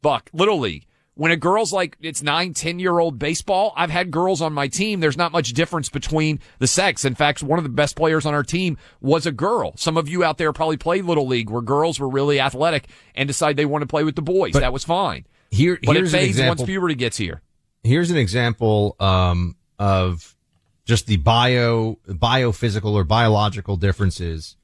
[0.00, 4.10] Buck, Little League, when a girl's like it's nine, ten year old baseball, I've had
[4.10, 4.98] girls on my team.
[4.98, 7.04] There's not much difference between the sex.
[7.04, 9.76] In fact, one of the best players on our team was a girl.
[9.76, 13.28] Some of you out there probably played little league where girls were really athletic and
[13.28, 14.52] decide they want to play with the boys.
[14.52, 15.26] But that was fine.
[15.52, 16.62] Here, But it here's an fades example.
[16.62, 17.40] once puberty gets here.
[17.82, 20.36] Here's an example um, of
[20.84, 24.56] just the bio biophysical or biological differences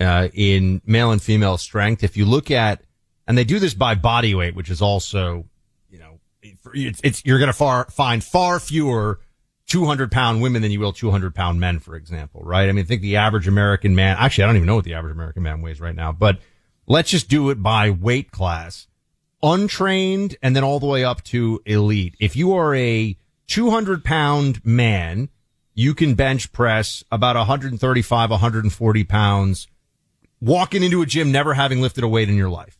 [0.00, 2.02] uh, in male and female strength.
[2.02, 2.82] If you look at,
[3.26, 5.46] and they do this by body weight, which is also,
[5.90, 9.20] you know, it's, it's you're going to far find far fewer
[9.66, 12.68] 200 pound women than you will 200 pound men, for example, right?
[12.68, 15.12] I mean, think the average American man, actually, I don't even know what the average
[15.12, 16.38] American man weighs right now, but
[16.86, 18.86] let's just do it by weight class
[19.46, 22.16] untrained and then all the way up to elite.
[22.18, 25.28] If you are a 200 pound man,
[25.74, 29.68] you can bench press about 135, 140 pounds
[30.40, 32.78] walking into a gym, never having lifted a weight in your life.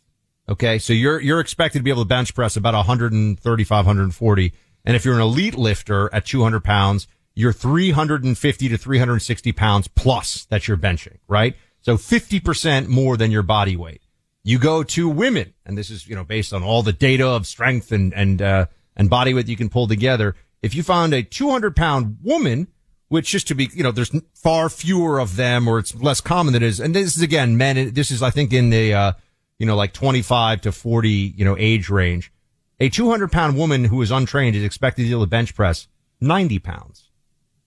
[0.49, 0.79] Okay.
[0.79, 4.53] So you're, you're expected to be able to bench press about 135, 140.
[4.85, 10.45] And if you're an elite lifter at 200 pounds, you're 350 to 360 pounds plus
[10.47, 11.55] that you're benching, right?
[11.83, 14.03] So 50% more than your body weight.
[14.47, 17.49] You go to women, and this is, you know, based on all the data of
[17.49, 20.37] strength and, and, uh, and body weight you can pull together.
[20.63, 22.69] If you found a 200 pound woman,
[23.09, 26.53] which just to be, you know, there's far fewer of them or it's less common
[26.53, 26.79] than it is.
[26.79, 29.13] And this is again, men, this is, I think in the, uh,
[29.59, 32.33] you know, like 25 to 40, you know, age range.
[32.79, 35.89] A 200 pound woman who is untrained is expected to deal with bench press
[36.21, 37.11] 90 pounds.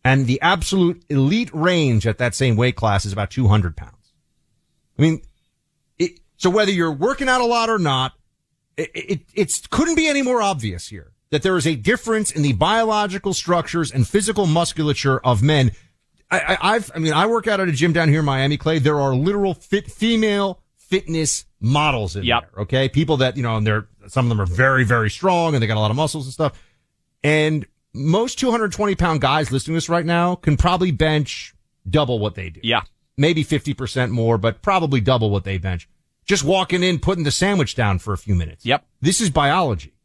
[0.05, 4.13] And the absolute elite range at that same weight class is about 200 pounds.
[4.97, 5.21] I mean,
[6.39, 8.13] so whether you're working out a lot or not,
[8.77, 12.41] it, it, it couldn't be any more obvious here that there is a difference in
[12.41, 15.71] the biological structures and physical musculature of men.
[16.31, 18.57] I, I, I've, I mean, I work out at a gym down here in Miami,
[18.57, 18.79] Clay.
[18.79, 22.41] There are literal fit female fitness models in Yep.
[22.53, 22.61] there.
[22.63, 22.89] Okay.
[22.89, 25.67] People that, you know, and they're, some of them are very, very strong and they
[25.67, 26.59] got a lot of muscles and stuff.
[27.23, 31.53] And most 220 pound guys listening to this right now can probably bench
[31.89, 32.81] double what they do Yeah.
[33.17, 35.87] maybe 50% more, but probably double what they bench.
[36.29, 38.63] Just walking in, putting the sandwich down for a few minutes.
[38.63, 38.85] Yep.
[39.01, 39.95] This is biology.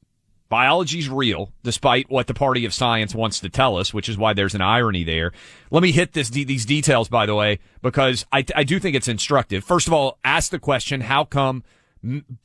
[0.49, 4.33] Biology's real, despite what the party of science wants to tell us, which is why
[4.33, 5.33] there's an irony there.
[5.71, 9.07] Let me hit this these details, by the way, because I, I do think it's
[9.07, 9.65] instructive.
[9.65, 11.63] First of all, ask the question: How come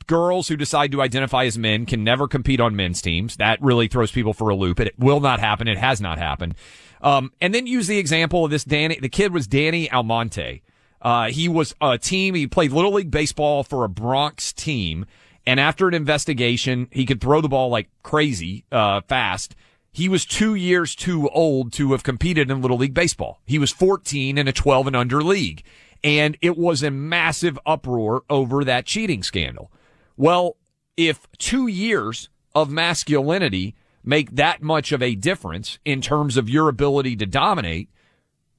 [0.06, 3.36] girls who decide to identify as men can never compete on men's teams?
[3.36, 4.78] That really throws people for a loop.
[4.78, 5.68] It will not happen.
[5.68, 6.54] It has not happened.
[7.00, 8.98] Um, and then use the example of this Danny.
[9.00, 10.60] The kid was Danny Almonte.
[11.02, 12.34] Uh, he was a team.
[12.34, 15.06] He played little league baseball for a Bronx team.
[15.46, 19.54] And after an investigation, he could throw the ball like crazy, uh, fast.
[19.92, 23.40] He was two years too old to have competed in Little League Baseball.
[23.46, 25.64] He was 14 in a 12 and under league.
[26.04, 29.70] And it was a massive uproar over that cheating scandal.
[30.16, 30.56] Well,
[30.96, 33.74] if two years of masculinity
[34.04, 37.88] make that much of a difference in terms of your ability to dominate,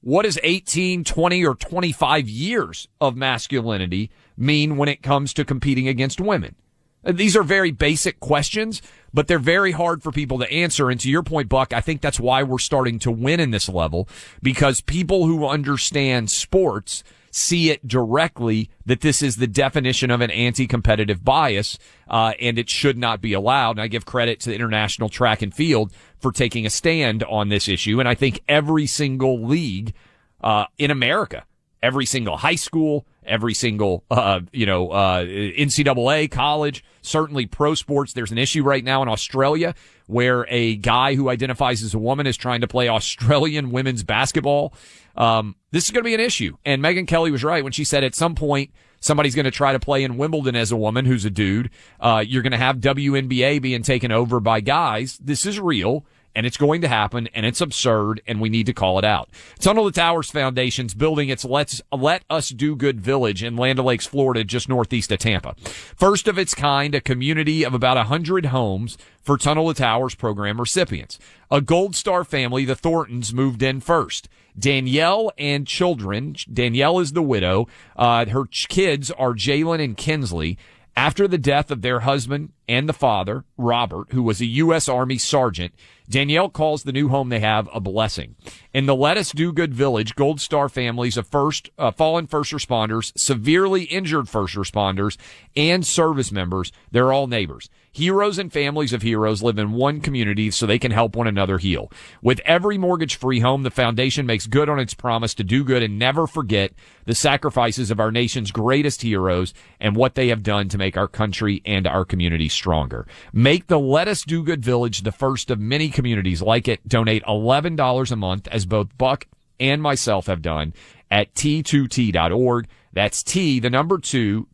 [0.02, 5.88] what does 18, 20, or 25 years of masculinity mean when it comes to competing
[5.88, 6.56] against women?
[7.04, 8.82] Uh, These are very basic questions,
[9.14, 10.90] but they're very hard for people to answer.
[10.90, 13.68] And to your point, Buck, I think that's why we're starting to win in this
[13.68, 14.08] level
[14.42, 20.30] because people who understand sports see it directly that this is the definition of an
[20.30, 21.78] anti-competitive bias,
[22.08, 23.72] uh, and it should not be allowed.
[23.72, 27.48] And I give credit to the International Track and Field for taking a stand on
[27.48, 27.98] this issue.
[27.98, 29.94] And I think every single league
[30.42, 31.44] uh, in America,
[31.82, 38.12] every single high school, every single, uh, you know, uh, NCAA, college, certainly pro sports.
[38.12, 39.74] There's an issue right now in Australia
[40.06, 44.74] where a guy who identifies as a woman is trying to play Australian women's basketball.
[45.16, 46.56] Um, this is going to be an issue.
[46.64, 49.72] And Megyn Kelly was right when she said at some point, somebody's going to try
[49.72, 51.70] to play in Wimbledon as a woman who's a dude.
[52.00, 55.18] Uh, you're going to have WNBA being taken over by guys.
[55.18, 56.04] This is real
[56.34, 59.28] and it's going to happen and it's absurd and we need to call it out.
[59.58, 64.06] Tunnel to Towers Foundation's building its Let's Let Us Do Good Village in Land O'Lakes,
[64.06, 65.54] Florida, just northeast of Tampa.
[65.96, 70.14] First of its kind, a community of about a hundred homes for Tunnel to Towers
[70.14, 71.18] program recipients.
[71.50, 74.28] A Gold Star family, the Thorntons, moved in first.
[74.58, 76.36] Danielle and children.
[76.52, 77.66] Danielle is the widow.
[77.96, 80.58] Uh, her kids are Jalen and Kinsley.
[80.94, 84.90] After the death of their husband and the father, Robert, who was a U.S.
[84.90, 85.72] Army sergeant,
[86.06, 88.36] Danielle calls the new home they have a blessing.
[88.74, 92.52] In the Let Us Do Good Village, Gold Star families of first uh, fallen first
[92.52, 95.16] responders, severely injured first responders,
[95.56, 97.70] and service members, they're all neighbors.
[97.94, 101.58] Heroes and families of heroes live in one community so they can help one another
[101.58, 101.92] heal.
[102.22, 105.82] With every mortgage free home, the foundation makes good on its promise to do good
[105.82, 106.72] and never forget
[107.04, 111.06] the sacrifices of our nation's greatest heroes and what they have done to make our
[111.06, 113.06] country and our community stronger.
[113.30, 116.88] Make the Let Us Do Good Village the first of many communities like it.
[116.88, 119.26] Donate $11 a month as both Buck
[119.60, 120.72] and myself have done
[121.10, 122.68] at t2t.org.
[122.94, 124.48] That's T, the number two,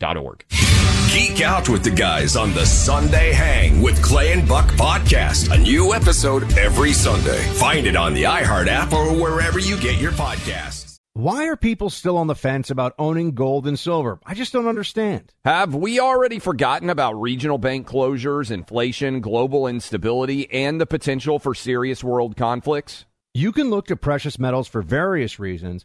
[0.00, 0.44] T.org.
[1.12, 5.52] Geek out with the guys on the Sunday Hang with Clay and Buck podcast.
[5.52, 7.42] A new episode every Sunday.
[7.54, 10.90] Find it on the iHeart app or wherever you get your podcasts.
[11.14, 14.20] Why are people still on the fence about owning gold and silver?
[14.24, 15.34] I just don't understand.
[15.44, 21.52] Have we already forgotten about regional bank closures, inflation, global instability, and the potential for
[21.56, 23.06] serious world conflicts?
[23.34, 25.84] You can look to precious metals for various reasons.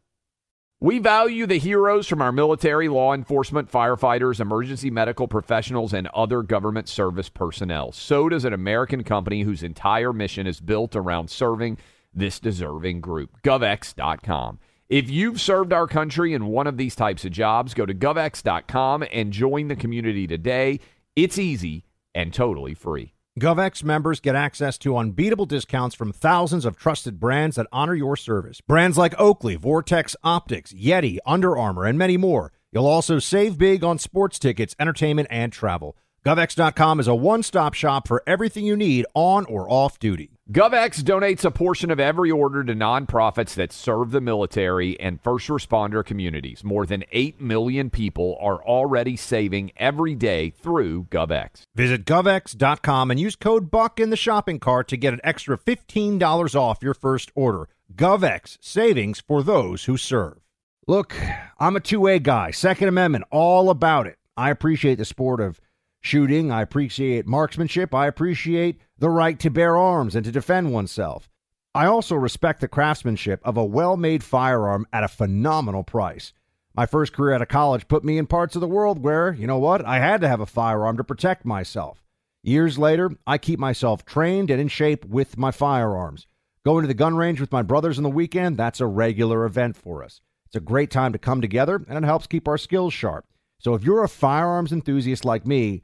[0.83, 6.41] We value the heroes from our military, law enforcement, firefighters, emergency medical professionals, and other
[6.41, 7.91] government service personnel.
[7.91, 11.77] So does an American company whose entire mission is built around serving
[12.15, 13.29] this deserving group.
[13.43, 14.57] GovX.com.
[14.89, 19.03] If you've served our country in one of these types of jobs, go to govx.com
[19.13, 20.79] and join the community today.
[21.15, 23.13] It's easy and totally free.
[23.39, 28.17] GovX members get access to unbeatable discounts from thousands of trusted brands that honor your
[28.17, 28.59] service.
[28.59, 32.51] Brands like Oakley, Vortex Optics, Yeti, Under Armour, and many more.
[32.73, 35.95] You'll also save big on sports tickets, entertainment, and travel.
[36.23, 40.29] GovX.com is a one stop shop for everything you need on or off duty.
[40.51, 45.47] GovX donates a portion of every order to nonprofits that serve the military and first
[45.47, 46.63] responder communities.
[46.63, 51.63] More than 8 million people are already saving every day through GovX.
[51.73, 56.53] Visit GovX.com and use code BUCK in the shopping cart to get an extra $15
[56.53, 57.67] off your first order.
[57.95, 60.37] GovX, savings for those who serve.
[60.85, 61.15] Look,
[61.59, 64.19] I'm a 2A guy, Second Amendment, all about it.
[64.37, 65.59] I appreciate the sport of
[66.01, 66.51] shooting.
[66.51, 67.93] I appreciate marksmanship.
[67.93, 71.29] I appreciate the right to bear arms and to defend oneself.
[71.73, 76.33] I also respect the craftsmanship of a well made firearm at a phenomenal price.
[76.73, 79.47] My first career out of college put me in parts of the world where, you
[79.47, 82.03] know what, I had to have a firearm to protect myself.
[82.43, 86.27] Years later, I keep myself trained and in shape with my firearms.
[86.65, 89.75] Going to the gun range with my brothers on the weekend, that's a regular event
[89.75, 90.21] for us.
[90.47, 93.25] It's a great time to come together and it helps keep our skills sharp.
[93.59, 95.83] So if you're a firearms enthusiast like me,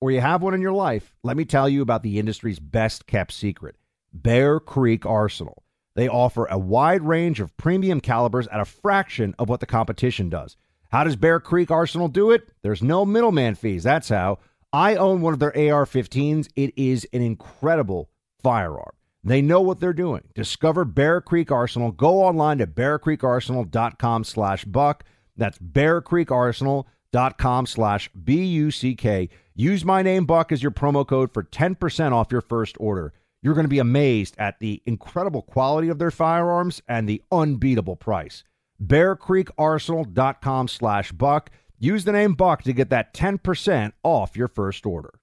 [0.00, 3.06] or you have one in your life, let me tell you about the industry's best
[3.06, 3.76] kept secret
[4.12, 5.62] Bear Creek Arsenal.
[5.94, 10.28] They offer a wide range of premium calibers at a fraction of what the competition
[10.28, 10.56] does.
[10.90, 12.50] How does Bear Creek Arsenal do it?
[12.62, 13.82] There's no middleman fees.
[13.82, 14.38] That's how.
[14.72, 16.48] I own one of their AR 15s.
[16.54, 18.92] It is an incredible firearm.
[19.24, 20.22] They know what they're doing.
[20.34, 21.90] Discover Bear Creek Arsenal.
[21.90, 25.04] Go online to bearcreekarsenal.com slash buck.
[25.36, 29.28] That's Bear Creek Arsenal dot com slash B-U-C-K.
[29.54, 33.12] Use my name Buck as your promo code for 10% off your first order.
[33.42, 37.96] You're going to be amazed at the incredible quality of their firearms and the unbeatable
[37.96, 38.44] price.
[38.84, 41.50] BearCreekArsenal.com slash Buck.
[41.78, 45.14] Use the name Buck to get that 10% off your first order.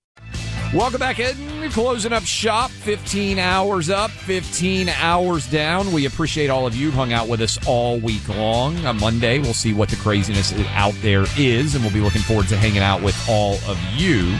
[0.73, 1.35] Welcome back in.
[1.71, 2.69] Closing up shop.
[2.69, 5.91] 15 hours up, 15 hours down.
[5.93, 8.85] We appreciate all of you hung out with us all week long.
[8.85, 12.47] On Monday, we'll see what the craziness out there is, and we'll be looking forward
[12.49, 14.37] to hanging out with all of you.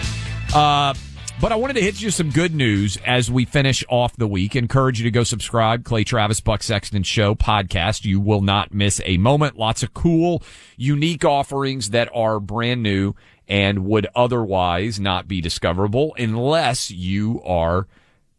[0.54, 0.94] Uh,
[1.42, 4.56] but I wanted to hit you some good news as we finish off the week.
[4.56, 5.84] Encourage you to go subscribe.
[5.84, 8.06] Clay Travis Buck Sexton Show podcast.
[8.06, 9.58] You will not miss a moment.
[9.58, 10.44] Lots of cool,
[10.78, 13.16] unique offerings that are brand new
[13.48, 17.88] and would otherwise not be discoverable unless you are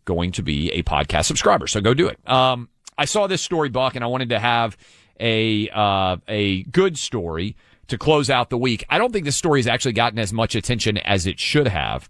[0.04, 1.66] going to be a podcast subscriber.
[1.66, 2.18] So go do it.
[2.28, 4.76] Um, I saw this story, Buck, and I wanted to have
[5.20, 7.57] a uh, a good story
[7.88, 8.84] to close out the week.
[8.88, 12.09] I don't think this story has actually gotten as much attention as it should have.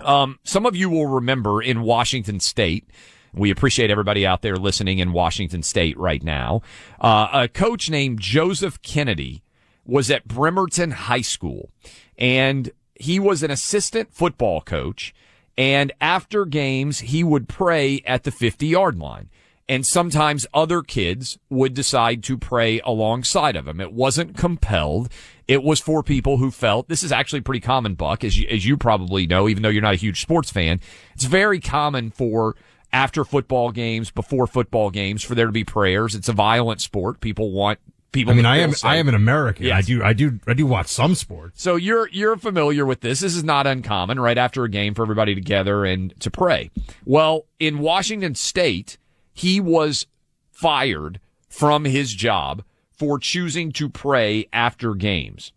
[0.00, 2.88] Um, some of you will remember in Washington State.
[3.34, 6.62] We appreciate everybody out there listening in Washington State right now.
[7.00, 9.42] Uh, a coach named Joseph Kennedy
[9.84, 11.70] was at Bremerton High School
[12.18, 15.14] and he was an assistant football coach.
[15.56, 19.30] And after games, he would pray at the 50 yard line.
[19.70, 23.80] And sometimes other kids would decide to pray alongside of him.
[23.80, 25.10] It wasn't compelled.
[25.46, 28.64] It was for people who felt this is actually pretty common, Buck, as you, as
[28.64, 30.80] you probably know, even though you're not a huge sports fan.
[31.14, 32.56] It's very common for
[32.92, 36.14] after football games, before football games, for there to be prayers.
[36.14, 37.20] It's a violent sport.
[37.20, 37.78] People want
[38.12, 38.32] people.
[38.32, 38.84] I mean, I am safe.
[38.84, 39.66] I am an American.
[39.66, 39.78] Yes.
[39.78, 41.62] I do I do I do watch some sports.
[41.62, 43.20] So you're you're familiar with this.
[43.20, 46.70] This is not uncommon right after a game for everybody to gather and to pray.
[47.04, 48.98] Well, in Washington state,
[49.32, 50.06] he was
[50.50, 55.52] fired from his job for choosing to pray after games.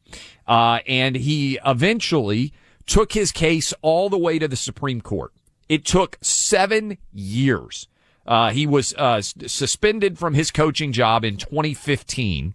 [0.47, 2.53] Uh, and he eventually
[2.85, 5.33] took his case all the way to the Supreme Court.
[5.67, 7.87] It took seven years.
[8.25, 12.53] Uh, he was uh, suspended from his coaching job in 2015.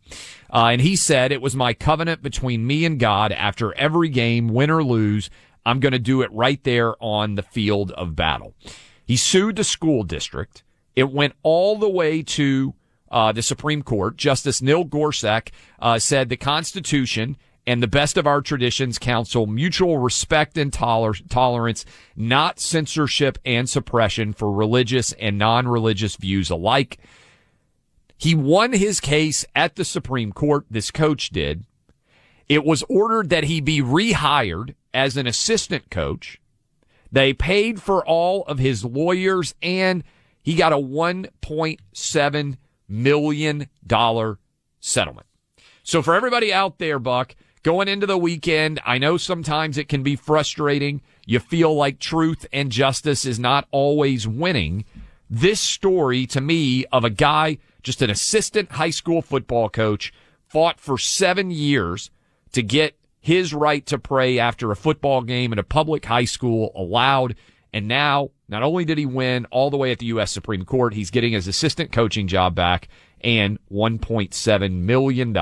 [0.53, 4.49] Uh, and he said, It was my covenant between me and God after every game,
[4.49, 5.29] win or lose.
[5.65, 8.55] I'm going to do it right there on the field of battle.
[9.05, 10.63] He sued the school district.
[10.95, 12.75] It went all the way to
[13.11, 14.17] uh, the Supreme Court.
[14.17, 15.51] Justice Neil Gorsuch
[15.81, 17.37] uh, said the Constitution
[17.67, 23.69] and the best of our traditions counsel mutual respect and toler- tolerance, not censorship and
[23.69, 26.99] suppression for religious and non-religious views alike.
[28.17, 30.65] He won his case at the Supreme Court.
[30.71, 31.65] This coach did.
[32.49, 36.41] It was ordered that he be rehired as an assistant coach.
[37.11, 40.05] They paid for all of his lawyers and
[40.43, 42.57] he got a $1.7
[42.89, 43.69] million
[44.81, 45.27] settlement.
[45.83, 47.35] So for everybody out there, Buck,
[47.67, 51.01] going into the weekend, I know sometimes it can be frustrating.
[51.25, 54.85] You feel like truth and justice is not always winning.
[55.29, 60.13] This story to me of a guy, just an assistant high school football coach,
[60.47, 62.13] fought for seven years
[62.53, 66.71] to get his right to pray after a football game in a public high school
[66.77, 67.35] allowed.
[67.73, 70.31] And now, not only did he win all the way at the U.S.
[70.31, 72.87] Supreme Court, he's getting his assistant coaching job back
[73.23, 75.33] and $1.7 million.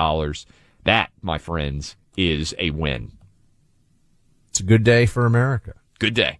[0.84, 3.12] That, my friends, is a win.
[4.48, 5.74] It's a good day for America.
[5.98, 6.38] Good day.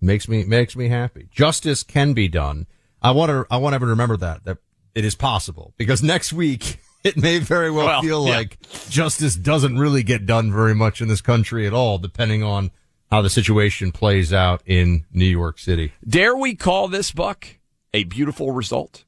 [0.00, 1.28] Makes me makes me happy.
[1.30, 2.66] Justice can be done.
[3.00, 4.58] I want to I want everyone to remember that that
[4.94, 8.36] it is possible because next week it may very well, Well, feel yeah.
[8.36, 8.58] like
[8.90, 12.70] justice doesn't really get done very much in this country at all, depending on
[13.10, 15.92] how the situation plays out in New York City.
[16.06, 17.46] Dare we call this, Buck,
[17.92, 19.04] a beautiful result?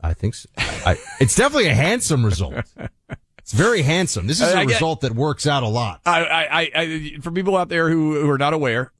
[0.00, 0.48] I think so.
[0.58, 2.54] I, it's definitely a handsome result.
[3.44, 4.26] It's very handsome.
[4.26, 6.00] This is a result that works out a lot.
[6.06, 8.90] I, I, I, I, for people out there who, who are not aware,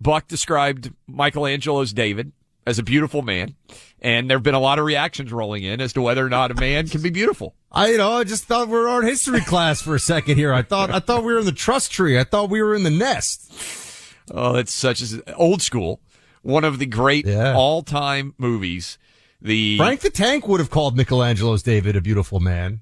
[0.00, 2.32] Buck described Michelangelo's David
[2.66, 3.54] as a beautiful man,
[4.00, 6.50] and there have been a lot of reactions rolling in as to whether or not
[6.50, 7.54] a man can be beautiful.
[7.70, 10.52] I, you know, I just thought we were art history class for a second here.
[10.52, 12.18] I thought, I thought we were in the trust tree.
[12.18, 13.52] I thought we were in the nest.
[14.32, 16.00] Oh, that's such as old school.
[16.42, 17.54] One of the great Yeah.
[17.54, 18.98] all-time movies.
[19.40, 22.80] The Frank the Tank would have called Michelangelo's David a beautiful man.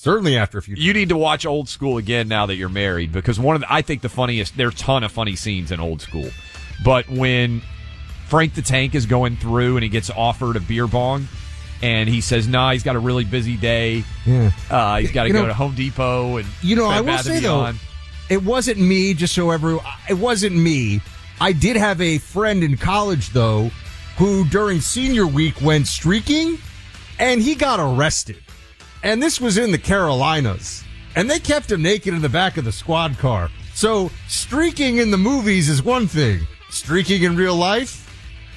[0.00, 0.76] Certainly after a few.
[0.76, 3.70] You need to watch Old School again now that you're married because one of the,
[3.70, 6.30] I think the funniest there are a ton of funny scenes in Old School,
[6.82, 7.60] but when
[8.26, 11.28] Frank the Tank is going through and he gets offered a beer bong,
[11.82, 14.02] and he says, "Nah, he's got a really busy day.
[14.24, 14.52] Yeah.
[14.70, 17.40] Uh, he's got to go know- to Home Depot and You know, I will say
[17.40, 17.70] though,
[18.30, 19.12] it wasn't me.
[19.12, 21.02] Just so everyone, it wasn't me.
[21.42, 23.70] I did have a friend in college though,
[24.16, 26.56] who during senior week went streaking,
[27.18, 28.38] and he got arrested.
[29.02, 30.84] And this was in the Carolinas.
[31.16, 33.50] and they kept him naked in the back of the squad car.
[33.74, 36.46] So streaking in the movies is one thing.
[36.68, 38.06] Streaking in real life,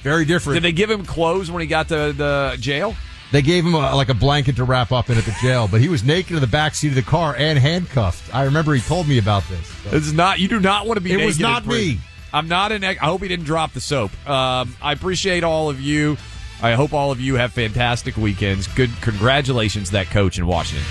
[0.04, 0.56] very different.
[0.58, 2.96] Did they give him clothes when he got to the jail?
[3.32, 5.82] They gave him a, like a blanket to wrap up in at the jail, but
[5.82, 8.36] he was naked in the back seat of the car and handcuffed.
[8.36, 9.66] I remember he told me about this.
[9.66, 9.98] So.
[9.98, 10.40] It's not.
[10.40, 11.12] You do not want to be.
[11.14, 11.98] It was not me.
[12.32, 12.84] I'm not an.
[12.84, 14.12] I hope he didn't drop the soap.
[14.30, 16.18] Um, I appreciate all of you.
[16.62, 18.68] I hope all of you have fantastic weekends.
[18.68, 18.92] Good.
[19.02, 20.86] Congratulations, to that coach in Washington.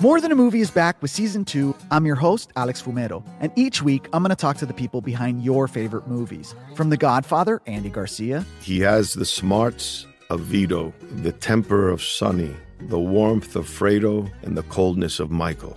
[0.00, 1.76] More Than a Movie is back with season two.
[1.90, 5.02] I'm your host, Alex Fumero, and each week I'm going to talk to the people
[5.02, 6.54] behind your favorite movies.
[6.74, 12.56] From The Godfather, Andy Garcia, He has the smarts of Vito, the temper of Sonny,
[12.80, 15.76] the warmth of Fredo, and the coldness of Michael.